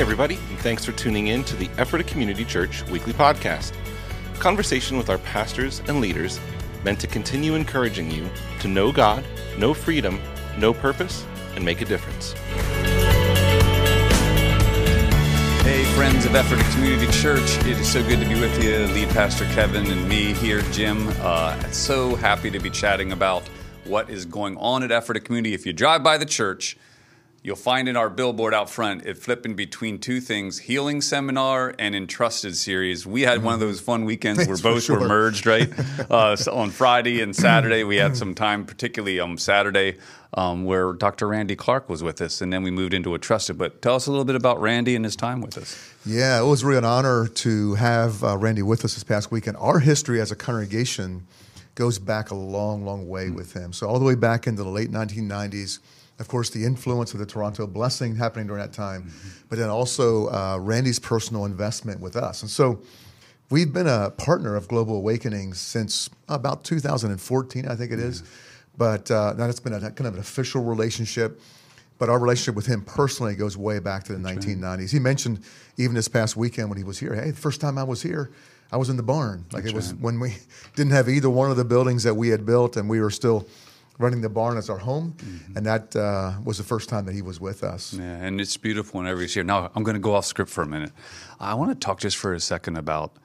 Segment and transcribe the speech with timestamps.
[0.00, 3.74] Hey, everybody, and thanks for tuning in to the Ephrata Community Church weekly podcast.
[4.38, 6.40] Conversation with our pastors and leaders
[6.84, 8.26] meant to continue encouraging you
[8.60, 9.22] to know God,
[9.58, 10.18] know freedom,
[10.56, 12.32] know purpose, and make a difference.
[15.64, 17.58] Hey, friends of Ephrata Community Church.
[17.66, 21.08] It is so good to be with you, lead pastor Kevin and me here, Jim.
[21.20, 23.46] Uh, so happy to be chatting about
[23.84, 25.52] what is going on at Ephrata Community.
[25.52, 26.78] If you drive by the church,
[27.42, 31.94] You'll find in our billboard out front it flipping between two things: healing seminar and
[31.94, 33.06] entrusted series.
[33.06, 35.00] We had one of those fun weekends where both sure.
[35.00, 35.72] were merged, right?
[36.10, 39.96] uh, so on Friday and Saturday, we had some time, particularly on um, Saturday,
[40.34, 41.28] um, where Dr.
[41.28, 43.56] Randy Clark was with us, and then we moved into entrusted.
[43.56, 45.94] But tell us a little bit about Randy and his time with us.
[46.04, 49.56] Yeah, it was really an honor to have uh, Randy with us this past weekend.
[49.56, 51.26] Our history as a congregation
[51.74, 53.36] goes back a long, long way mm-hmm.
[53.36, 53.72] with him.
[53.72, 55.78] So all the way back into the late 1990s
[56.20, 59.28] of course, the influence of the Toronto blessing happening during that time, mm-hmm.
[59.48, 62.42] but then also uh, Randy's personal investment with us.
[62.42, 62.82] And so
[63.48, 68.22] we've been a partner of Global Awakening since about 2014, I think it is.
[68.76, 71.40] But uh, now it's been a kind of an official relationship.
[71.98, 74.78] But our relationship with him personally goes way back to the That's 1990s.
[74.78, 74.90] Right.
[74.90, 75.40] He mentioned
[75.76, 78.30] even this past weekend when he was here, hey, the first time I was here,
[78.72, 79.44] I was in the barn.
[79.52, 80.02] Like That's it was right.
[80.02, 80.36] when we
[80.76, 83.46] didn't have either one of the buildings that we had built, and we were still
[84.00, 85.56] running the barn as our home, mm-hmm.
[85.56, 87.92] and that uh, was the first time that he was with us.
[87.92, 89.44] Yeah, and it's beautiful whenever he's here.
[89.44, 90.92] Now I'm going to go off script for a minute.
[91.38, 93.16] I want to talk just for a second about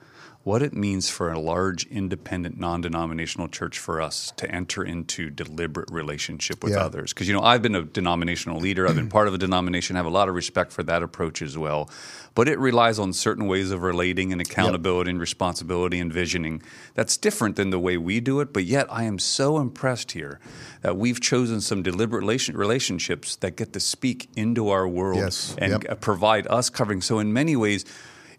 [0.46, 5.90] what it means for a large, independent, non-denominational church for us to enter into deliberate
[5.90, 6.86] relationship with yeah.
[6.86, 7.12] others.
[7.12, 8.88] Because you know, I've been a denominational leader.
[8.88, 9.96] I've been part of a denomination.
[9.96, 11.90] I have a lot of respect for that approach as well.
[12.36, 15.14] But it relies on certain ways of relating and accountability yep.
[15.14, 16.62] and responsibility and visioning.
[16.94, 18.54] That's different than the way we do it.
[18.54, 20.40] But yet, I am so impressed here
[20.84, 25.56] that we've chosen some deliberate relationships that get to speak into our world yes.
[25.58, 26.02] and yep.
[26.02, 27.02] provide us covering.
[27.02, 27.84] So, in many ways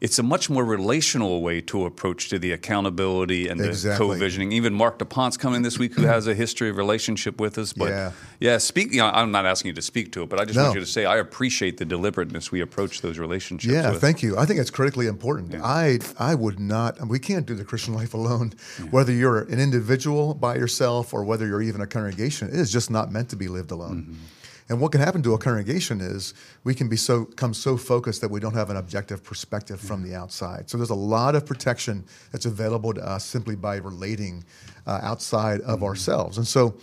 [0.00, 4.06] it's a much more relational way to approach to the accountability and exactly.
[4.06, 4.52] the co-visioning.
[4.52, 7.72] Even Marc Dupont's coming this week, who has a history of relationship with us.
[7.72, 8.92] But yeah, yeah speak.
[8.92, 10.64] You know, I'm not asking you to speak to it, but I just no.
[10.64, 13.72] want you to say I appreciate the deliberateness we approach those relationships.
[13.72, 14.00] Yeah, with.
[14.00, 14.38] thank you.
[14.38, 15.52] I think it's critically important.
[15.52, 15.64] Yeah.
[15.64, 17.06] I I would not.
[17.06, 18.52] We can't do the Christian life alone.
[18.78, 18.86] Yeah.
[18.86, 22.90] Whether you're an individual by yourself or whether you're even a congregation, it is just
[22.90, 24.02] not meant to be lived alone.
[24.02, 24.35] Mm-hmm.
[24.68, 26.34] And what can happen to a congregation is
[26.64, 30.02] we can be so come so focused that we don't have an objective perspective from
[30.02, 30.68] the outside.
[30.68, 34.44] So there's a lot of protection that's available to us simply by relating
[34.86, 35.84] uh, outside of mm-hmm.
[35.84, 36.38] ourselves.
[36.38, 36.74] And so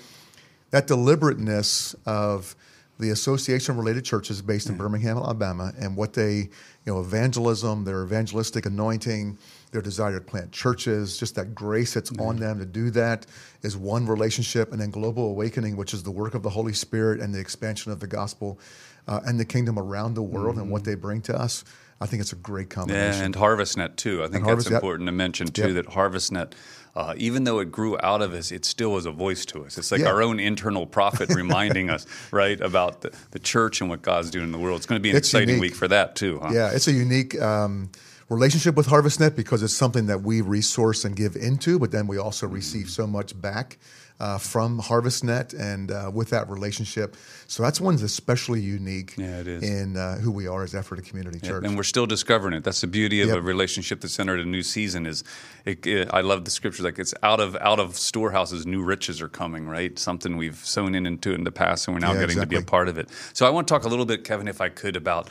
[0.71, 2.55] that deliberateness of
[2.99, 6.50] the association of related churches based in Birmingham, Alabama, and what they, you
[6.85, 9.38] know, evangelism, their evangelistic anointing,
[9.73, 13.25] their desire to plant churches, just that grace that's on them to do that
[13.61, 14.72] is one relationship.
[14.72, 17.91] And then global awakening, which is the work of the Holy Spirit and the expansion
[17.91, 18.59] of the gospel
[19.07, 20.62] uh, and the kingdom around the world mm-hmm.
[20.62, 20.91] and what mm-hmm.
[20.91, 21.66] they bring to us.
[22.00, 23.19] I think it's a great combination.
[23.19, 24.23] Yeah, and HarvestNet too.
[24.23, 25.85] I think that's important to mention too yep.
[25.85, 26.51] that HarvestNet,
[26.95, 29.78] uh, even though it grew out of us, it still was a voice to us.
[29.78, 30.07] It's like yeah.
[30.07, 34.45] our own internal prophet reminding us, right, about the, the, church and what God's doing
[34.45, 34.78] in the world.
[34.78, 35.62] It's going to be an it's exciting unique.
[35.62, 36.39] week for that too.
[36.39, 36.50] Huh?
[36.51, 37.39] Yeah, it's a unique.
[37.41, 37.89] Um,
[38.29, 42.17] relationship with HarvestNet because it's something that we resource and give into, but then we
[42.17, 43.78] also receive so much back
[44.19, 47.17] uh, from HarvestNet and uh, with that relationship.
[47.47, 51.50] So that's one's especially unique yeah, in uh, who we are as Ephrata Community yeah,
[51.50, 51.66] Church.
[51.66, 52.63] And we're still discovering it.
[52.63, 53.38] That's the beauty of yep.
[53.38, 55.06] a relationship that's entered a new season.
[55.06, 55.23] Is
[55.66, 59.22] it, it, I love the scripture like it's out of out of storehouses, new riches
[59.22, 59.67] are coming.
[59.67, 62.57] Right, something we've sown in into in the past, and we're now yeah, getting exactly.
[62.57, 63.09] to be a part of it.
[63.33, 65.29] So I want to talk a little bit, Kevin, if I could, about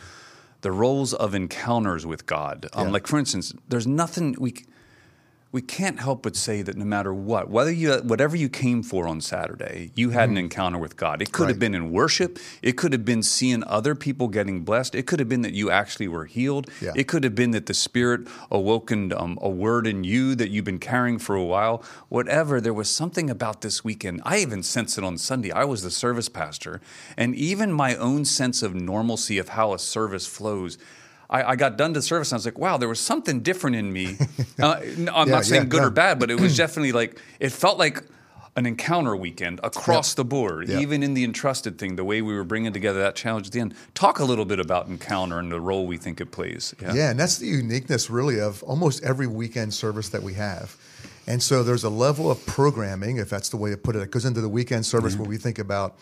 [0.62, 2.66] the roles of encounters with God.
[2.72, 2.92] Um, yeah.
[2.92, 4.54] Like for instance, there's nothing we
[5.52, 9.06] we can't help but say that no matter what, whether you whatever you came for
[9.06, 10.38] on Saturday, you had mm-hmm.
[10.38, 11.20] an encounter with God.
[11.20, 11.48] It could right.
[11.50, 12.38] have been in worship.
[12.62, 14.94] It could have been seeing other people getting blessed.
[14.94, 16.70] It could have been that you actually were healed.
[16.80, 16.92] Yeah.
[16.96, 20.64] It could have been that the Spirit awoken um, a word in you that you've
[20.64, 21.84] been carrying for a while.
[22.08, 24.22] Whatever, there was something about this weekend.
[24.24, 25.52] I even sensed it on Sunday.
[25.52, 26.80] I was the service pastor,
[27.14, 30.78] and even my own sense of normalcy of how a service flows
[31.30, 33.76] I, I, got done to service and I was like, wow, there was something different
[33.76, 34.19] in me.
[34.60, 37.50] Uh, I'm yeah, not saying yeah, good or bad, but it was definitely like, it
[37.50, 38.04] felt like
[38.54, 40.16] an encounter weekend across yep.
[40.16, 40.80] the board, yep.
[40.80, 43.60] even in the entrusted thing, the way we were bringing together that challenge at the
[43.60, 43.74] end.
[43.94, 46.74] Talk a little bit about encounter and the role we think it plays.
[46.80, 50.76] Yeah, yeah and that's the uniqueness, really, of almost every weekend service that we have.
[51.26, 54.10] And so there's a level of programming, if that's the way to put it, that
[54.10, 55.22] goes into the weekend service mm-hmm.
[55.22, 55.96] where we think about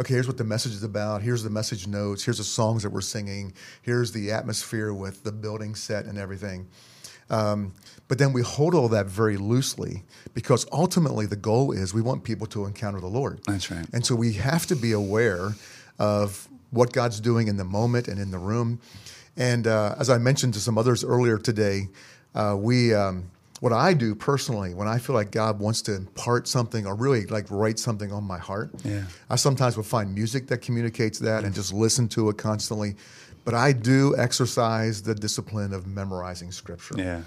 [0.00, 1.22] okay, here's what the message is about.
[1.22, 2.24] Here's the message notes.
[2.24, 3.52] Here's the songs that we're singing.
[3.82, 6.68] Here's the atmosphere with the building set and everything.
[7.30, 7.72] Um,
[8.08, 10.04] but then we hold all that very loosely
[10.34, 13.40] because ultimately the goal is we want people to encounter the Lord.
[13.46, 13.86] That's right.
[13.92, 15.52] And so we have to be aware
[15.98, 18.80] of what God's doing in the moment and in the room.
[19.36, 21.88] And uh, as I mentioned to some others earlier today,
[22.34, 23.30] uh, we um,
[23.62, 27.26] what I do personally when I feel like God wants to impart something or really
[27.26, 29.04] like write something on my heart, yeah.
[29.30, 32.96] I sometimes will find music that communicates that and just listen to it constantly.
[33.44, 36.96] But I do exercise the discipline of memorizing scripture.
[36.98, 37.22] Yeah.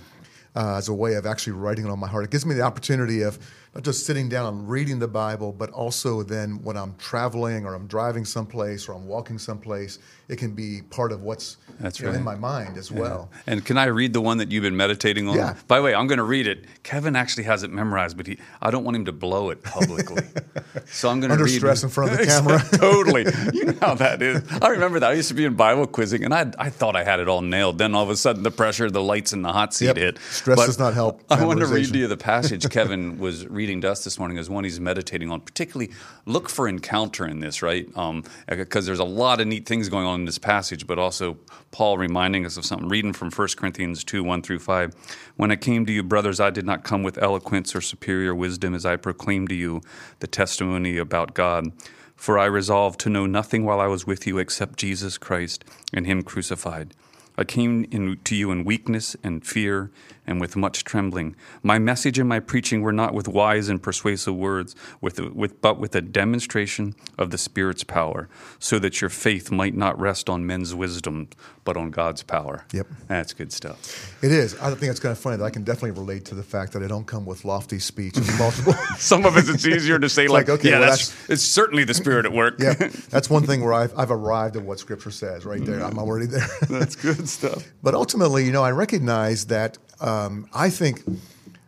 [0.58, 2.26] Uh, as a way of actually writing it on my heart.
[2.26, 3.40] It gives me the opportunity of
[3.76, 7.76] not just sitting down and reading the Bible, but also then when I'm traveling or
[7.76, 10.00] I'm driving someplace or I'm walking someplace,
[10.30, 13.30] it can be part of what's That's you know, in my mind as well.
[13.46, 15.36] And can I read the one that you've been meditating on?
[15.36, 15.56] Yeah.
[15.68, 16.66] By the way, I'm going to read it.
[16.84, 20.24] Kevin actually has it memorized, but he, I don't want him to blow it publicly.
[20.86, 21.64] so I'm going to read it.
[21.64, 22.64] Under read stress in front of the camera.
[22.80, 23.26] totally.
[23.54, 24.42] You know how that is.
[24.62, 25.12] I remember that.
[25.12, 27.42] I used to be in Bible quizzing, and I, I thought I had it all
[27.42, 27.78] nailed.
[27.78, 29.98] Then all of a sudden, the pressure, the lights, and the hot seat Yep.
[29.98, 30.20] hit.
[30.32, 33.46] Stress But does not help I want to read to you the passage Kevin was
[33.48, 35.42] reading to us this morning is one he's meditating on.
[35.42, 35.92] Particularly,
[36.26, 37.90] look for encounter in this, right?
[37.98, 41.38] Um, because there's a lot of neat things going on in this passage, but also
[41.72, 42.88] Paul reminding us of something.
[42.88, 44.94] Reading from 1 Corinthians 2 1 through 5.
[45.36, 48.76] When I came to you, brothers, I did not come with eloquence or superior wisdom
[48.76, 49.82] as I proclaimed to you
[50.20, 51.72] the testimony about God.
[52.16, 56.06] For I resolved to know nothing while I was with you except Jesus Christ and
[56.06, 56.94] Him crucified.
[57.38, 59.92] I came in, to you in weakness and fear
[60.26, 61.36] and with much trembling.
[61.62, 65.78] My message and my preaching were not with wise and persuasive words, with, with, but
[65.78, 68.30] with a demonstration of the Spirit's power,
[68.60, 71.28] so that your faith might not rest on men's wisdom,
[71.64, 72.66] but on God's power.
[72.72, 72.88] Yep.
[73.08, 74.16] That's good stuff.
[74.24, 74.58] It is.
[74.60, 76.84] I think it's kind of funny that I can definitely relate to the fact that
[76.84, 78.74] I don't come with lofty speech multiple.
[78.98, 81.84] Some of it, it's easier to say, like, like, okay, yeah, well, that's, it's certainly
[81.84, 82.56] the Spirit at work.
[82.60, 82.74] yeah,
[83.10, 85.84] that's one thing where I've, I've arrived at what Scripture says right there.
[85.84, 86.00] I'm mm.
[86.00, 86.48] already there.
[86.70, 87.64] that's good stuff.
[87.82, 91.04] But ultimately, you know, I recognize that um, I think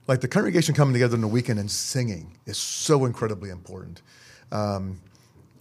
[0.07, 4.01] like the congregation coming together on the weekend and singing is so incredibly important.
[4.51, 5.01] Um,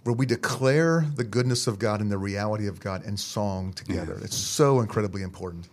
[0.05, 4.21] where we declare the goodness of God and the reality of God in song together.
[4.23, 5.69] It's so incredibly important.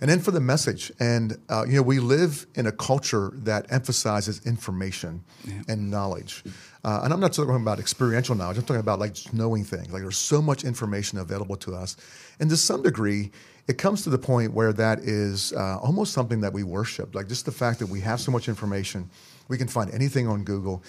[0.00, 3.70] And then for the message, and uh, you know, we live in a culture that
[3.70, 5.22] emphasizes information
[5.68, 6.44] and knowledge.
[6.84, 8.56] Uh, and I'm not talking about experiential knowledge.
[8.56, 9.92] I'm talking about like just knowing things.
[9.92, 11.96] Like there's so much information available to us,
[12.38, 13.32] and to some degree,
[13.68, 17.14] it comes to the point where that is uh, almost something that we worship.
[17.14, 19.10] Like just the fact that we have so much information,
[19.46, 20.82] we can find anything on Google.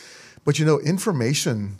[0.45, 1.77] But you know, information,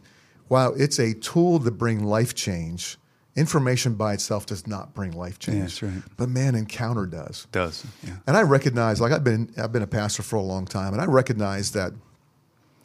[0.50, 2.98] while it's a tool to bring life change,
[3.38, 5.58] information by itself does not bring life change.
[5.58, 6.04] Yeah, that's right.
[6.18, 7.48] But man, encounter does.
[7.54, 8.18] Does, yeah.
[8.28, 11.02] And I recognize, like I've been, I've been a pastor for a long time, and
[11.02, 11.94] I recognize that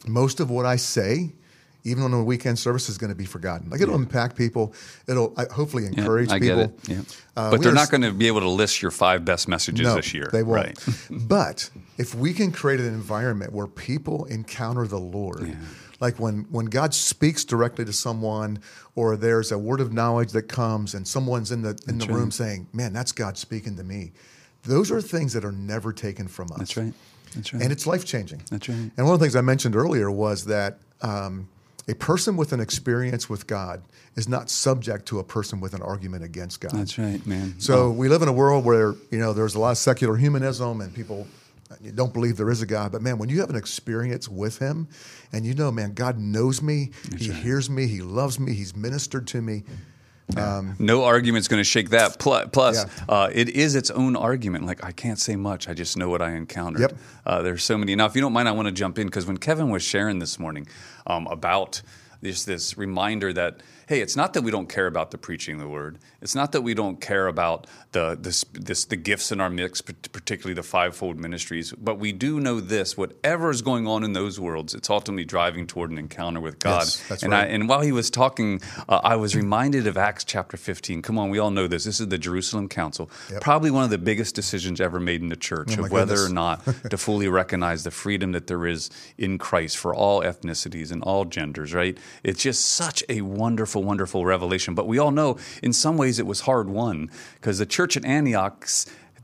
[0.07, 1.33] most of what I say,
[1.85, 3.69] even on a weekend service, is going to be forgotten.
[3.71, 4.75] Like it'll impact people.
[5.07, 6.57] It'll hopefully Yeah, encourage I people.
[6.57, 6.89] get it.
[6.89, 7.01] Yeah.
[7.37, 9.87] Uh, but they're are not going to be able to list your five best messages
[9.87, 10.29] no, this year.
[10.33, 10.67] They won't.
[10.67, 10.79] Right.
[11.11, 15.57] but if we can create an environment where people encounter the Lord,
[16.01, 18.61] like when, when God speaks directly to someone,
[18.95, 22.31] or there's a word of knowledge that comes, and someone's in the in the room
[22.31, 24.13] saying, "Man, that's God speaking to me,"
[24.63, 26.59] those are things that are never taken from us.
[26.59, 26.95] That's right.
[27.35, 27.63] That's right.
[27.63, 28.43] And it's life changing.
[28.51, 28.91] That's right.
[28.97, 31.49] And one of the things I mentioned earlier was that um,
[31.89, 33.83] a person with an experience with God
[34.17, 36.73] is not subject to a person with an argument against God.
[36.73, 37.57] That's right, man.
[37.59, 40.81] So we live in a world where you know there's a lot of secular humanism
[40.81, 41.27] and people
[41.95, 42.93] don't believe there is a God.
[42.93, 44.89] But man, when you have an experience with Him,
[45.33, 49.27] and you know, man, God knows me, He hears me, He loves me, He's ministered
[49.29, 49.65] to me.
[50.37, 52.19] Um, no argument's going to shake that.
[52.19, 53.05] Plus, plus Yeah.
[53.09, 54.65] uh, it is its own argument.
[54.67, 55.69] Like I can't say much.
[55.69, 56.81] I just know what I encountered.
[56.81, 56.97] Yep.
[57.27, 57.95] Uh, there's so many.
[57.95, 60.19] Now, if you don't mind, I want to jump in because when Kevin was sharing
[60.19, 60.67] this morning
[61.07, 61.83] um, about
[62.21, 65.61] this this reminder that hey, it's not that we don't care about the preaching of
[65.61, 65.99] the word.
[66.23, 69.81] It's not that we don't care about the this, this the gifts in our mix,
[69.83, 71.73] particularly the fivefold ministries.
[71.73, 75.67] But we do know this: whatever is going on in those worlds, it's ultimately driving
[75.67, 76.81] toward an encounter with God.
[76.81, 77.45] Yes, that's and right.
[77.45, 81.03] I, and while he was talking, uh, I was reminded of Acts chapter 15.
[81.03, 81.85] Come on, we all know this.
[81.85, 83.11] This is the Jerusalem Council.
[83.31, 83.43] Yep.
[83.43, 86.31] Probably one of the biggest decisions ever made in the church Oh, of whether goodness.
[86.31, 90.91] or not to fully recognize the freedom that there is in Christ for all ethnicities
[90.91, 91.99] and all genders, right?
[92.23, 94.75] It's just such a wonderful, wonderful revelation.
[94.75, 98.05] But we all know in some ways it was hard won because the church at
[98.05, 98.67] Antioch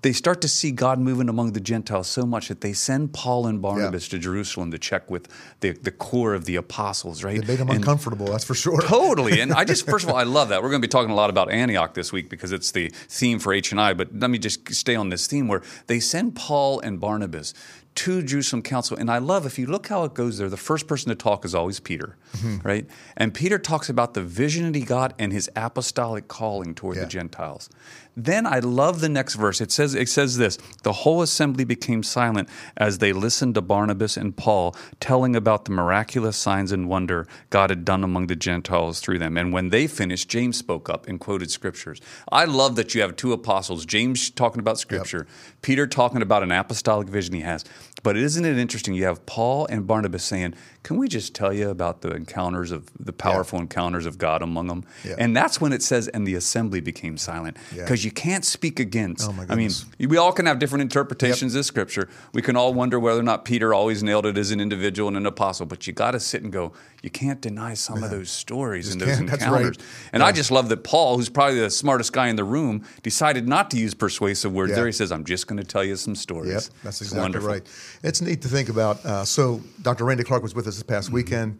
[0.03, 3.47] they start to see God moving among the Gentiles so much that they send Paul
[3.47, 5.29] and Barnabas to Jerusalem to check with
[5.61, 7.37] the, the core of the apostles, right?
[7.37, 8.81] it made them And- uncomfortable, that's for sure.
[8.81, 10.63] Totally, and I just first of all, I love that.
[10.63, 13.39] We're going to be talking a lot about Antioch this week because it's the theme
[13.39, 13.93] for H and I.
[13.93, 17.53] But let me just stay on this theme where they send Paul and Barnabas
[18.00, 18.97] to Jerusalem council.
[18.97, 21.45] And I love, if you look how it goes there, the first person to talk
[21.45, 22.66] is always Peter, mm-hmm.
[22.66, 22.87] right?
[23.14, 27.02] And Peter talks about the vision that he got and his apostolic calling toward yeah.
[27.02, 27.69] the Gentiles.
[28.16, 29.61] Then I love the next verse.
[29.61, 34.16] It says, it says this The whole assembly became silent as they listened to Barnabas
[34.16, 39.00] and Paul telling about the miraculous signs and wonder God had done among the Gentiles
[39.00, 39.37] through them.
[39.37, 42.00] And when they finished, James spoke up and quoted scriptures.
[42.33, 45.62] I love that you have two apostles, James talking about scripture, yep.
[45.62, 47.64] Peter talking about an apostolic vision he has.
[48.03, 48.95] But isn't it interesting?
[48.95, 52.89] You have Paul and Barnabas saying, Can we just tell you about the encounters of
[52.99, 53.63] the powerful yeah.
[53.63, 54.85] encounters of God among them?
[55.05, 55.17] Yeah.
[55.19, 57.59] And that's when it says, And the assembly became silent.
[57.75, 58.09] Because yeah.
[58.09, 59.29] you can't speak against.
[59.29, 61.61] Oh I mean, we all can have different interpretations yep.
[61.61, 62.09] of scripture.
[62.33, 65.17] We can all wonder whether or not Peter always nailed it as an individual and
[65.17, 68.30] an apostle, but you got to sit and go, You can't deny some of those
[68.30, 69.78] stories just and those encounters.
[69.78, 69.87] Right.
[70.12, 73.49] And I just love that Paul, who's probably the smartest guy in the room, decided
[73.49, 74.87] not to use persuasive words there.
[74.87, 76.52] He says, I'm just going to tell you some stories.
[76.52, 77.62] Yep, that's exactly right.
[78.02, 79.04] It's neat to think about.
[79.04, 80.04] Uh, so, Dr.
[80.04, 81.16] Randy Clark was with us this past mm-hmm.
[81.16, 81.59] weekend.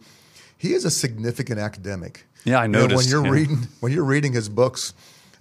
[0.57, 2.25] He is a significant academic.
[2.43, 3.09] Yeah, I noticed.
[3.09, 3.41] You know, when you're yeah.
[3.41, 4.93] reading when you're reading his books,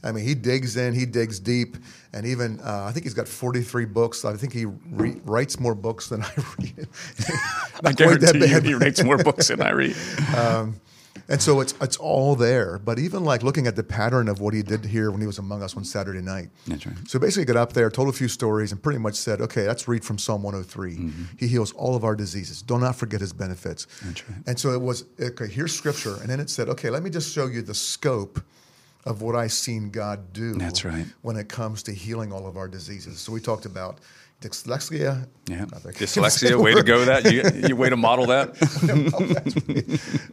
[0.03, 1.77] I mean, he digs in, he digs deep,
[2.13, 4.25] and even uh, I think he's got 43 books.
[4.25, 6.89] I think he re- writes more books than I read.
[7.85, 9.97] I guarantee you, he writes more books than I read.
[10.37, 10.81] Um,
[11.29, 12.79] and so it's it's all there.
[12.79, 15.39] But even like looking at the pattern of what he did here when he was
[15.39, 16.51] among us on Saturday night.
[16.67, 16.97] That's right.
[17.07, 19.87] So basically, got up there, told a few stories, and pretty much said, "Okay, let's
[19.87, 20.97] read from Psalm 103.
[20.97, 21.23] Mm-hmm.
[21.39, 22.63] He heals all of our diseases.
[22.63, 24.39] Do not forget His benefits." That's right.
[24.47, 25.47] And so it was okay.
[25.47, 28.41] Here's Scripture, and then it said, "Okay, let me just show you the scope."
[29.07, 30.53] Of what I've seen God do.
[30.55, 31.07] That's right.
[31.23, 33.19] When it comes to healing all of our diseases.
[33.19, 33.99] So we talked about
[34.41, 35.27] dyslexia.
[35.49, 36.61] Yeah, dyslexia.
[36.61, 37.05] Way to go!
[37.05, 38.57] That you, you way to model that.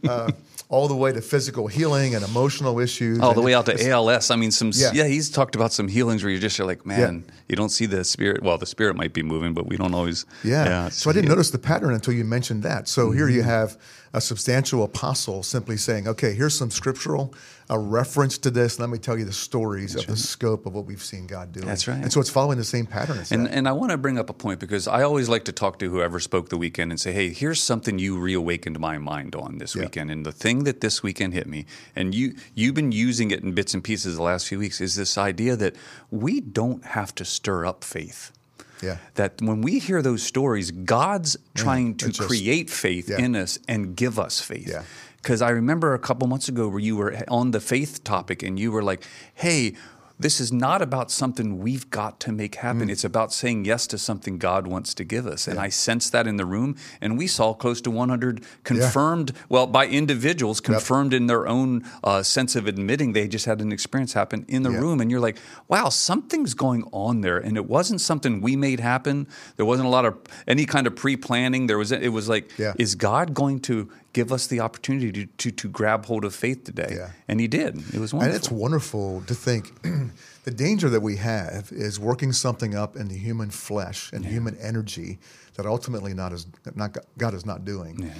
[0.08, 0.32] uh,
[0.68, 3.20] all the way to physical healing and emotional issues.
[3.20, 4.30] All the way out to ALS.
[4.30, 4.92] I mean, some yeah.
[4.92, 5.06] yeah.
[5.06, 7.34] He's talked about some healings where you're just you're like, man, yeah.
[7.48, 8.42] you don't see the spirit.
[8.42, 10.26] Well, the spirit might be moving, but we don't always.
[10.44, 10.64] Yeah.
[10.64, 12.88] yeah so I didn't notice the pattern until you mentioned that.
[12.88, 13.16] So mm-hmm.
[13.16, 13.78] here you have
[14.12, 17.34] a substantial apostle simply saying, okay, here's some scriptural
[17.70, 18.78] a reference to this.
[18.78, 20.16] Let me tell you the stories That's of right.
[20.16, 21.60] the scope of what we've seen God do.
[21.60, 22.02] That's right.
[22.02, 23.22] And so it's following the same pattern.
[23.30, 25.78] and, and I want to bring up a point because I always like to talk
[25.80, 29.58] to whoever spoke the weekend and say, hey, here's something you reawakened my mind on
[29.58, 29.82] this yeah.
[29.82, 30.10] weekend.
[30.10, 33.52] And the thing that this weekend hit me, and you, you've been using it in
[33.52, 35.76] bits and pieces the last few weeks, is this idea that
[36.10, 38.32] we don't have to stir up faith.
[38.82, 38.98] Yeah.
[39.14, 43.20] That when we hear those stories, God's trying to just, create faith yeah.
[43.20, 44.68] in us and give us faith.
[44.68, 44.82] Yeah.
[45.16, 48.58] Because I remember a couple months ago where you were on the faith topic and
[48.58, 49.04] you were like,
[49.34, 49.74] hey,
[50.18, 52.88] this is not about something we've got to make happen.
[52.88, 52.90] Mm.
[52.90, 55.46] It's about saying yes to something God wants to give us.
[55.46, 55.62] And yeah.
[55.62, 56.76] I sense that in the room.
[57.00, 59.42] And we saw close to 100 confirmed, yeah.
[59.48, 61.20] well, by individuals, confirmed yep.
[61.20, 64.70] in their own uh, sense of admitting they just had an experience happen in the
[64.70, 65.00] room.
[65.00, 67.38] And you're like, wow, something's going on there.
[67.38, 69.28] And it wasn't something we made happen.
[69.56, 71.66] There wasn't a lot of any kind of pre planning.
[71.66, 75.50] There was, it was like, is God going to give us the opportunity to, to,
[75.50, 76.94] to grab hold of faith today.
[76.96, 77.10] Yeah.
[77.26, 77.76] And he did.
[77.92, 78.20] It was wonderful.
[78.20, 79.72] And it's wonderful to think
[80.44, 84.30] the danger that we have is working something up in the human flesh and yeah.
[84.30, 85.18] human energy
[85.54, 88.02] that ultimately not is not God is not doing.
[88.02, 88.12] Yeah.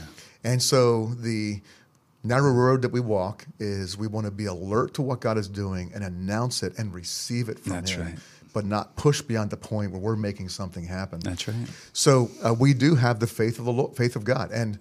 [0.45, 1.61] And so the
[2.23, 5.49] narrow road that we walk is we want to be alert to what God is
[5.49, 8.07] doing and announce it and receive it from That's Him.
[8.07, 8.19] Right
[8.55, 11.21] but not push beyond the point where we're making something happen.
[11.21, 11.69] That's right.
[11.93, 14.79] So uh, we do have the faith of the Lord, faith of God, and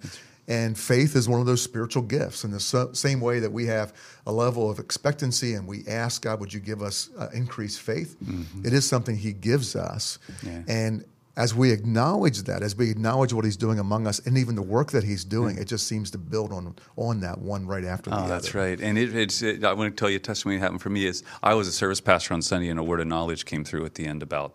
[0.48, 2.42] and faith is one of those spiritual gifts.
[2.42, 3.92] In the same way that we have
[4.26, 8.16] a level of expectancy and we ask God, would you give us uh, increased faith?
[8.24, 8.66] Mm-hmm.
[8.66, 10.18] It is something He gives us.
[10.42, 10.62] Yeah.
[10.66, 11.04] And
[11.36, 14.62] as we acknowledge that, as we acknowledge what He's doing among us, and even the
[14.62, 18.08] work that He's doing, it just seems to build on on that one right after
[18.08, 18.28] the oh, other.
[18.28, 18.80] That's right.
[18.80, 21.04] And it, it's, it, I want to tell you a testimony that happened for me
[21.04, 23.84] is I was a service pastor on Sunday, and a word of knowledge came through
[23.84, 24.54] at the end about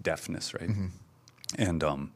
[0.00, 0.70] deafness, right?
[0.70, 0.86] Mm-hmm.
[1.58, 2.12] And um,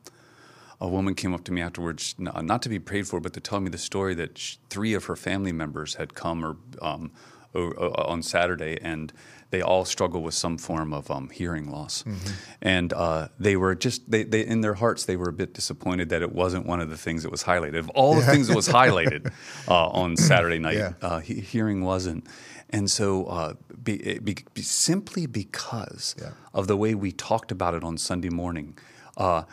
[0.82, 3.60] a woman came up to me afterwards, not to be prayed for, but to tell
[3.60, 7.12] me the story that she, three of her family members had come or, um,
[7.54, 9.12] or, or, on Saturday, and
[9.50, 12.32] they all struggle with some form of um, hearing loss, mm-hmm.
[12.62, 16.08] and uh, they were just they, they, in their hearts they were a bit disappointed
[16.08, 17.78] that it wasn't one of the things that was highlighted.
[17.78, 19.32] Of all the things that was highlighted
[19.68, 20.94] uh, on Saturday night, yeah.
[21.00, 22.26] uh, he, hearing wasn't.
[22.70, 26.30] And so, uh, be, be, be simply because yeah.
[26.54, 28.78] of the way we talked about it on Sunday morning,
[29.16, 29.44] uh,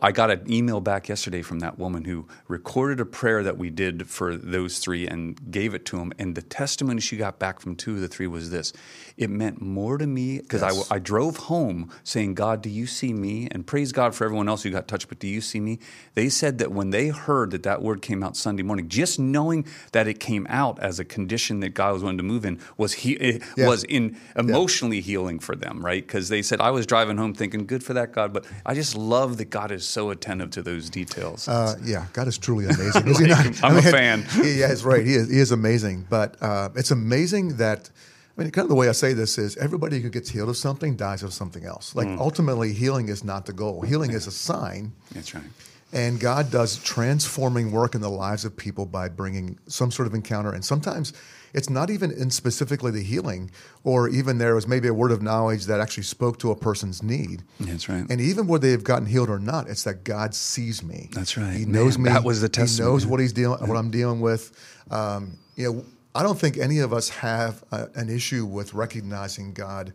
[0.00, 3.70] I got an email back yesterday from that woman who recorded a prayer that we
[3.70, 6.12] did for those three and gave it to them.
[6.16, 8.72] And the testimony she got back from two of the three was this
[9.16, 10.90] it meant more to me because yes.
[10.90, 13.48] I, I drove home saying, God, do you see me?
[13.50, 15.80] And praise God for everyone else who got touched, but do you see me?
[16.14, 19.66] They said that when they heard that that word came out Sunday morning, just knowing
[19.92, 22.92] that it came out as a condition that God was wanting to move in was
[22.92, 23.68] he yeah.
[23.68, 25.02] was in emotionally yeah.
[25.02, 26.04] healing for them, right?
[26.06, 28.93] Because they said I was driving home thinking, good for that God, but I just
[28.94, 31.48] just love that God is so attentive to those details.
[31.48, 33.28] Uh, yeah, God is truly amazing.
[33.28, 34.26] like, I'm I mean, a fan.
[34.36, 35.04] yeah, it's right.
[35.04, 36.06] He is, he is amazing.
[36.08, 37.90] But uh, it's amazing that,
[38.36, 40.56] I mean, kind of the way I say this is everybody who gets healed of
[40.56, 41.94] something dies of something else.
[41.94, 42.18] Like mm.
[42.18, 44.92] ultimately, healing is not the goal, healing is a sign.
[45.12, 45.44] That's right.
[45.92, 50.14] And God does transforming work in the lives of people by bringing some sort of
[50.14, 50.52] encounter.
[50.52, 51.12] And sometimes
[51.54, 53.50] it's not even in specifically the healing,
[53.84, 57.02] or even there was maybe a word of knowledge that actually spoke to a person's
[57.02, 57.44] need.
[57.60, 58.04] That's right.
[58.10, 61.08] And even where they've gotten healed or not, it's that God sees me.
[61.12, 61.54] That's right.
[61.54, 62.18] He knows Man, me.
[62.18, 62.90] That was the testimony.
[62.90, 63.68] He knows what he's dealing, yeah.
[63.68, 64.52] what I'm dealing with.
[64.90, 65.84] Um, you know,
[66.14, 69.92] I don't think any of us have a, an issue with recognizing God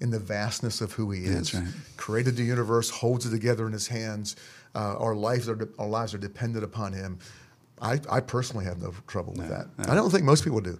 [0.00, 1.54] in the vastness of who He is.
[1.54, 1.64] Right.
[1.96, 4.36] Created the universe, holds it together in His hands.
[4.74, 7.18] Uh, our lives are our lives are dependent upon Him.
[7.84, 9.66] I, I personally have no trouble with that.
[9.78, 10.78] I don't think most people do.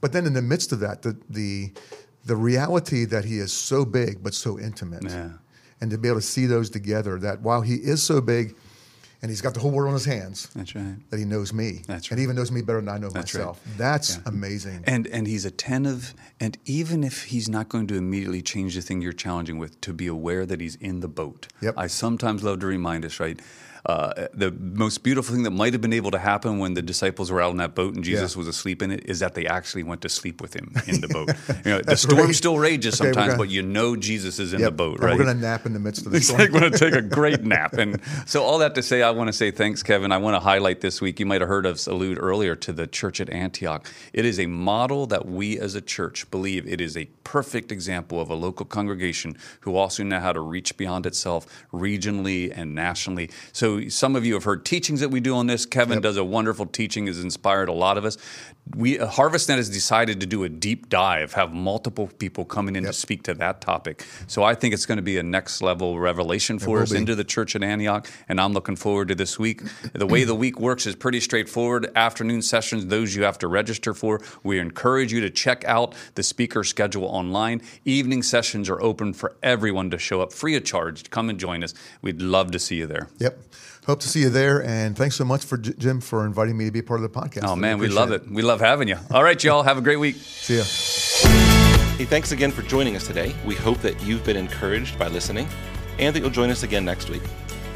[0.00, 1.72] But then in the midst of that, the the
[2.24, 5.30] the reality that he is so big but so intimate, yeah.
[5.80, 8.56] and to be able to see those together, that while he is so big,
[9.22, 10.48] and he's got the whole world in his hands.
[10.54, 10.96] That's right.
[11.10, 11.82] That he knows me.
[11.86, 12.12] That's right.
[12.12, 13.60] And even knows me better than I know That's myself.
[13.66, 13.78] Right.
[13.78, 14.22] That's yeah.
[14.26, 14.84] amazing.
[14.86, 16.14] And and he's attentive.
[16.38, 19.92] And even if he's not going to immediately change the thing you're challenging with, to
[19.92, 21.48] be aware that he's in the boat.
[21.62, 21.74] Yep.
[21.76, 23.40] I sometimes love to remind us, right?
[23.86, 27.30] Uh, the most beautiful thing that might have been able to happen when the disciples
[27.30, 28.38] were out in that boat and Jesus yeah.
[28.38, 31.08] was asleep in it is that they actually went to sleep with him in the
[31.08, 31.30] boat.
[31.64, 32.34] You know, the storm right.
[32.34, 35.16] still rages okay, sometimes, gonna, but you know Jesus is in yep, the boat, right?
[35.16, 36.40] We're going to nap in the midst of the storm.
[36.40, 37.74] we're going to take a great nap.
[37.74, 40.12] And so, all that to say, I want to say thanks, Kevin.
[40.12, 41.18] I want to highlight this week.
[41.18, 43.90] You might have heard us allude earlier to the church at Antioch.
[44.12, 48.18] It is a model that we as a church believe it is a perfect example
[48.18, 53.28] of a local congregation who also know how to reach beyond itself regionally and nationally.
[53.52, 55.66] So, some of you have heard teachings that we do on this.
[55.66, 56.02] Kevin yep.
[56.02, 58.16] does a wonderful teaching, has inspired a lot of us.
[58.74, 62.84] We uh, HarvestNet has decided to do a deep dive, have multiple people coming in
[62.84, 62.92] yep.
[62.92, 64.06] to speak to that topic.
[64.26, 66.96] So I think it's going to be a next level revelation for us be.
[66.96, 69.60] into the church at Antioch, and I'm looking forward to this week.
[69.92, 71.92] The way the week works is pretty straightforward.
[71.94, 74.22] Afternoon sessions, those you have to register for.
[74.42, 77.60] We encourage you to check out the speaker schedule online.
[77.84, 81.10] Evening sessions are open for everyone to show up free of charge.
[81.10, 81.74] Come and join us.
[82.02, 83.08] We'd love to see you there.
[83.18, 83.38] Yep.
[83.86, 84.64] Hope to see you there.
[84.64, 87.44] And thanks so much for Jim for inviting me to be part of the podcast.
[87.44, 88.22] Oh, man, we love it.
[88.22, 88.30] it.
[88.30, 88.96] We love having you.
[89.12, 89.62] All right, y'all.
[89.62, 90.16] Have a great week.
[90.20, 90.64] See ya.
[91.96, 93.34] Hey, thanks again for joining us today.
[93.44, 95.48] We hope that you've been encouraged by listening
[95.98, 97.22] and that you'll join us again next week.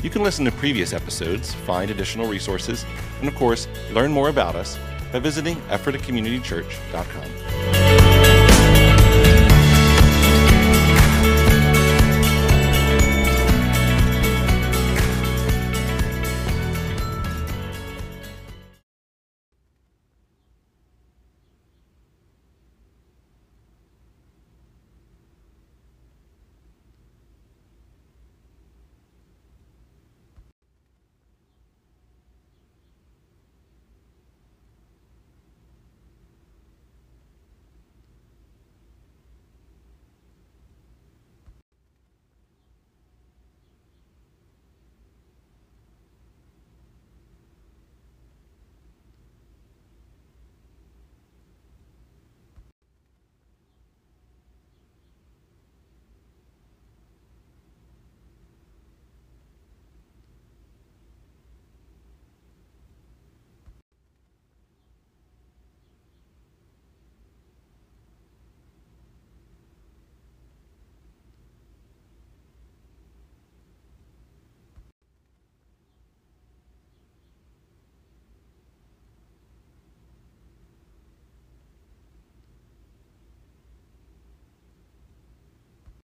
[0.02, 2.84] You can listen to previous episodes, find additional resources,
[3.20, 4.78] and of course, learn more about us
[5.12, 7.89] by visiting EphrataCommunityChurch.com.